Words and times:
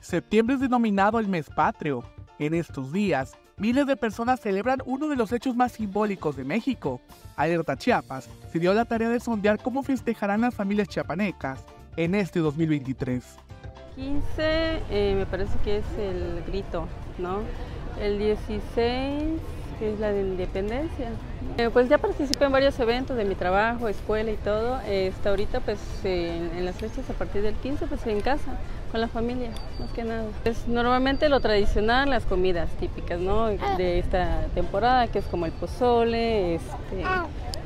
Septiembre 0.00 0.54
es 0.54 0.60
denominado 0.60 1.18
el 1.18 1.28
mes 1.28 1.50
patrio. 1.50 2.04
En 2.38 2.54
estos 2.54 2.92
días, 2.92 3.36
miles 3.56 3.86
de 3.86 3.96
personas 3.96 4.40
celebran 4.40 4.78
uno 4.86 5.08
de 5.08 5.16
los 5.16 5.32
hechos 5.32 5.56
más 5.56 5.72
simbólicos 5.72 6.36
de 6.36 6.44
México. 6.44 7.00
Alerta 7.36 7.76
Chiapas 7.76 8.28
se 8.52 8.58
dio 8.58 8.72
la 8.74 8.84
tarea 8.84 9.08
de 9.08 9.20
sondear 9.20 9.60
cómo 9.60 9.82
festejarán 9.82 10.40
las 10.40 10.54
familias 10.54 10.88
chiapanecas 10.88 11.64
en 11.96 12.14
este 12.14 12.38
2023. 12.38 13.24
15 13.96 14.22
eh, 14.38 15.14
me 15.16 15.26
parece 15.26 15.58
que 15.64 15.78
es 15.78 15.84
el 15.98 16.44
grito, 16.46 16.86
¿no? 17.18 17.40
El 18.00 18.18
16 18.18 19.40
que 19.78 19.92
es 19.92 20.00
la 20.00 20.12
de 20.12 20.22
independencia. 20.22 21.10
Eh, 21.56 21.70
pues 21.72 21.88
ya 21.88 21.98
participé 21.98 22.44
en 22.44 22.52
varios 22.52 22.78
eventos 22.78 23.16
de 23.16 23.24
mi 23.24 23.34
trabajo, 23.34 23.88
escuela 23.88 24.30
y 24.30 24.36
todo. 24.36 24.74
hasta 24.76 25.30
ahorita 25.30 25.60
pues 25.60 25.78
en, 26.04 26.64
las 26.64 26.76
fechas 26.76 27.08
a 27.10 27.12
partir 27.12 27.42
del 27.42 27.54
15 27.54 27.86
pues 27.86 28.06
en 28.06 28.20
casa, 28.20 28.58
con 28.90 29.00
la 29.00 29.08
familia, 29.08 29.50
más 29.78 29.90
que 29.90 30.04
nada. 30.04 30.24
Es 30.44 30.68
normalmente 30.68 31.28
lo 31.28 31.40
tradicional, 31.40 32.10
las 32.10 32.24
comidas 32.24 32.70
típicas 32.80 33.20
¿no? 33.20 33.46
de 33.46 33.98
esta 33.98 34.46
temporada, 34.54 35.06
que 35.08 35.18
es 35.18 35.24
como 35.26 35.46
el 35.46 35.52
pozole, 35.52 36.56
este, 36.56 37.04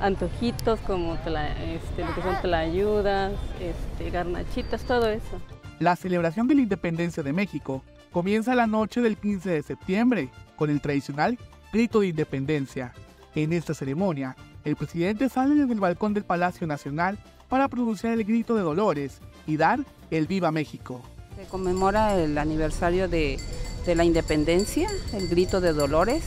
antojitos 0.00 0.80
como 0.80 1.14
este, 1.14 2.04
lo 2.04 2.14
que 2.14 2.22
son 2.22 2.40
tlayudas, 2.42 3.32
este, 3.60 4.10
garnachitas, 4.10 4.82
todo 4.82 5.08
eso. 5.08 5.40
La 5.78 5.96
celebración 5.96 6.48
de 6.48 6.54
la 6.54 6.62
independencia 6.62 7.22
de 7.22 7.32
México 7.32 7.82
comienza 8.12 8.54
la 8.54 8.66
noche 8.66 9.00
del 9.00 9.16
15 9.16 9.50
de 9.50 9.62
septiembre 9.62 10.30
con 10.56 10.70
el 10.70 10.80
tradicional 10.80 11.38
grito 11.72 12.00
de 12.00 12.08
independencia. 12.08 12.92
En 13.34 13.52
esta 13.52 13.74
ceremonia, 13.74 14.36
el 14.64 14.76
presidente 14.76 15.28
sale 15.28 15.54
desde 15.54 15.74
el 15.74 15.80
balcón 15.80 16.14
del 16.14 16.24
Palacio 16.24 16.66
Nacional 16.66 17.18
para 17.48 17.68
pronunciar 17.68 18.14
el 18.14 18.24
grito 18.24 18.54
de 18.54 18.62
Dolores 18.62 19.20
y 19.46 19.56
dar 19.56 19.80
el 20.10 20.26
Viva 20.26 20.50
México. 20.50 21.02
Se 21.36 21.44
conmemora 21.44 22.16
el 22.16 22.38
aniversario 22.38 23.08
de, 23.08 23.38
la 23.86 24.04
independencia, 24.04 24.88
el 25.12 25.28
grito 25.28 25.60
de 25.60 25.72
Dolores, 25.72 26.22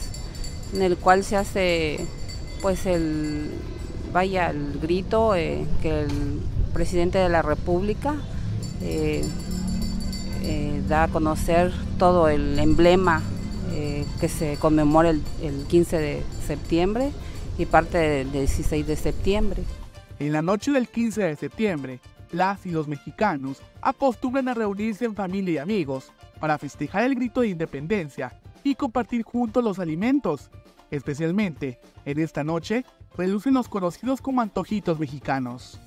en 0.72 0.82
el 0.82 0.96
cual 0.96 1.24
se 1.24 1.36
hace 1.36 2.00
pues 2.62 2.86
el 2.86 3.50
vaya 4.12 4.50
el 4.50 4.78
grito 4.80 5.34
eh, 5.34 5.66
que 5.82 6.02
el 6.02 6.40
presidente 6.72 7.18
de 7.18 7.28
la 7.28 7.42
República 7.42 8.14
eh, 8.82 9.24
eh, 10.42 10.82
da 10.88 11.04
a 11.04 11.08
conocer 11.08 11.72
todo 11.98 12.28
el 12.28 12.58
emblema 12.58 13.22
que 14.20 14.28
se 14.28 14.56
conmemora 14.58 15.10
el, 15.10 15.22
15 15.68 15.98
de 15.98 16.22
septiembre 16.46 17.12
y 17.56 17.66
parte 17.66 17.98
del 17.98 18.32
16 18.32 18.86
de 18.86 18.96
septiembre. 18.96 19.64
En 20.18 20.32
la 20.32 20.42
noche 20.42 20.70
del 20.70 20.88
15 20.88 21.22
de 21.22 21.36
septiembre, 21.36 22.00
las 22.32 22.64
y 22.66 22.70
los 22.70 22.88
mexicanos 22.88 23.62
acostumbran 23.80 24.48
a 24.48 24.54
reunirse 24.54 25.04
en 25.04 25.14
familia 25.14 25.54
y 25.54 25.58
amigos 25.58 26.12
para 26.38 26.58
festejar 26.58 27.04
el 27.04 27.14
grito 27.14 27.40
de 27.40 27.48
independencia 27.48 28.38
y 28.62 28.74
compartir 28.74 29.22
juntos 29.22 29.64
los 29.64 29.78
alimentos. 29.78 30.50
Especialmente 30.90 31.80
en 32.04 32.18
esta 32.18 32.44
noche 32.44 32.84
relucen 33.16 33.54
los 33.54 33.68
conocidos 33.68 34.20
como 34.20 34.40
antojitos 34.40 34.98
mexicanos. 34.98 35.80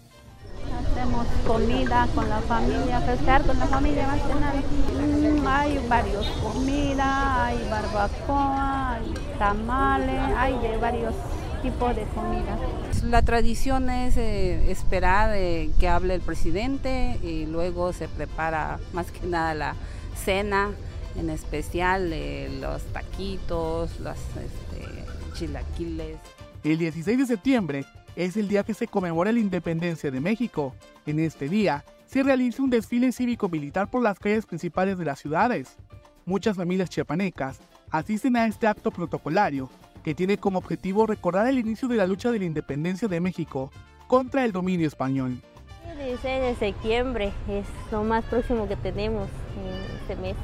Hacemos 1.03 1.27
comida 1.45 2.07
con 2.15 2.29
la 2.29 2.39
familia, 2.39 3.01
festejar 3.01 3.45
con 3.45 3.59
la 3.59 3.65
familia 3.67 4.07
más 4.07 4.21
que 4.21 4.35
nada. 4.35 4.53
Mm, 4.53 5.45
hay 5.45 5.85
varios 5.89 6.25
comidas, 6.41 7.37
hay 7.39 7.57
barbacoa, 7.69 8.93
hay 8.93 9.13
tamales, 9.37 10.21
hay 10.37 10.57
de 10.59 10.77
varios 10.77 11.13
tipos 11.61 11.93
de 11.93 12.03
comida. 12.03 12.57
La 13.03 13.21
tradición 13.21 13.89
es 13.89 14.15
eh, 14.15 14.71
esperar 14.71 15.31
eh, 15.35 15.71
que 15.77 15.89
hable 15.89 16.13
el 16.13 16.21
presidente 16.21 17.19
y 17.21 17.47
luego 17.47 17.91
se 17.91 18.07
prepara 18.07 18.79
más 18.93 19.11
que 19.11 19.27
nada 19.27 19.53
la 19.53 19.75
cena, 20.15 20.71
en 21.17 21.29
especial 21.29 22.13
eh, 22.13 22.49
los 22.61 22.81
taquitos, 22.93 23.99
los 23.99 24.17
este, 24.17 25.03
chilaquiles. 25.33 26.15
El 26.63 26.77
16 26.77 27.17
de 27.17 27.25
septiembre 27.25 27.85
es 28.15 28.37
el 28.37 28.47
día 28.47 28.63
que 28.63 28.73
se 28.73 28.87
conmemora 28.87 29.31
la 29.31 29.39
independencia 29.39 30.11
de 30.11 30.19
México. 30.19 30.75
En 31.05 31.19
este 31.19 31.49
día 31.49 31.83
se 32.05 32.23
realiza 32.23 32.61
un 32.61 32.69
desfile 32.69 33.11
cívico-militar 33.11 33.89
por 33.89 34.03
las 34.03 34.19
calles 34.19 34.45
principales 34.45 34.97
de 34.97 35.05
las 35.05 35.19
ciudades. 35.19 35.77
Muchas 36.25 36.55
familias 36.55 36.89
chiapanecas 36.89 37.59
asisten 37.89 38.37
a 38.37 38.45
este 38.45 38.67
acto 38.67 38.91
protocolario 38.91 39.69
que 40.03 40.13
tiene 40.13 40.37
como 40.37 40.59
objetivo 40.59 41.07
recordar 41.07 41.47
el 41.47 41.59
inicio 41.59 41.87
de 41.87 41.95
la 41.95 42.07
lucha 42.07 42.31
de 42.31 42.39
la 42.39 42.45
independencia 42.45 43.07
de 43.07 43.19
México 43.19 43.71
contra 44.07 44.45
el 44.45 44.51
dominio 44.51 44.87
español. 44.87 45.41
El 45.89 45.97
16 45.97 46.41
de 46.41 46.55
septiembre 46.55 47.31
es 47.49 47.65
lo 47.91 48.03
más 48.03 48.23
próximo 48.25 48.67
que 48.67 48.75
tenemos 48.75 49.27
en 49.57 49.97
este 49.97 50.15
mes. 50.17 50.35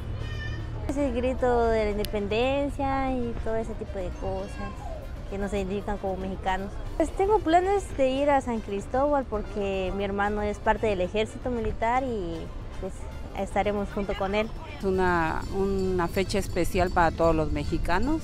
Es 0.88 0.98
el 0.98 1.14
grito 1.14 1.66
de 1.68 1.86
la 1.86 1.92
independencia 1.92 3.12
y 3.14 3.34
todo 3.44 3.56
ese 3.58 3.74
tipo 3.76 4.00
de 4.00 4.10
cosas 4.22 4.89
que 5.30 5.38
nos 5.38 5.54
identifican 5.54 5.98
como 5.98 6.18
mexicanos. 6.18 6.70
Pues 6.98 7.12
tengo 7.12 7.40
planes 7.40 7.86
de 7.98 8.10
ir 8.10 8.30
a 8.30 8.42
San 8.42 8.60
Cristóbal 8.62 9.26
porque 9.26 9.94
mi 9.96 10.04
hermano 10.04 10.42
es 10.42 10.58
parte 10.58 10.88
del 10.88 11.02
ejército 11.02 11.50
militar 11.50 12.04
y 12.04 12.36
pues 12.82 12.94
estaremos 13.38 13.90
junto 13.94 14.16
con 14.18 14.36
él. 14.36 14.50
Es 14.78 14.84
una, 14.84 15.42
una 15.56 16.08
fecha 16.08 16.40
especial 16.40 16.90
para 16.90 17.12
todos 17.12 17.36
los 17.36 17.52
mexicanos 17.52 18.22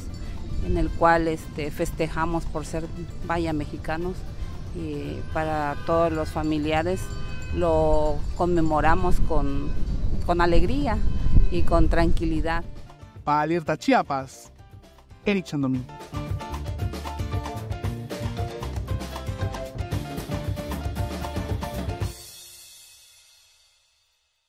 en 0.66 0.78
el 0.78 0.90
cual 0.90 1.28
este, 1.28 1.72
festejamos 1.72 2.46
por 2.46 2.66
ser 2.66 2.86
vaya 3.26 3.54
mexicanos 3.54 4.16
y 4.76 5.20
para 5.34 5.76
todos 5.86 6.12
los 6.12 6.30
familiares 6.30 7.02
lo 7.56 8.18
conmemoramos 8.36 9.20
con, 9.22 9.70
con 10.26 10.42
alegría 10.42 10.98
y 11.52 11.62
con 11.62 11.88
tranquilidad. 11.88 12.64
Para 13.24 13.42
Alerta 13.42 13.78
Chiapas, 13.78 14.52
Eric 15.26 15.46
Chandomí. 15.46 15.84